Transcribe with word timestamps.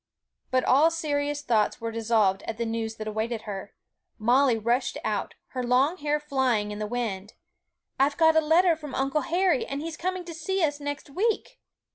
But 0.49 0.63
all 0.63 0.89
serious 0.89 1.43
thoughts 1.43 1.79
were 1.79 1.91
dissolved 1.91 2.41
at 2.47 2.57
the 2.57 2.65
news 2.65 2.95
that 2.95 3.07
awaited 3.07 3.43
her. 3.43 3.75
Molly 4.17 4.57
rushed 4.57 4.97
out, 5.05 5.35
her 5.49 5.61
long 5.63 5.97
hair 5.97 6.19
flying 6.19 6.71
in 6.71 6.79
the 6.79 6.87
wind: 6.87 7.35
'I've 7.99 8.17
got 8.17 8.35
a 8.35 8.41
letter 8.41 8.75
from 8.75 8.95
Uncle 8.95 9.21
Harry, 9.21 9.63
and 9.63 9.79
he 9.79 9.87
is 9.87 9.97
coming 9.97 10.25
to 10.25 10.33
see 10.33 10.63
us 10.63 10.79
next 10.79 11.11
week!' 11.11 11.59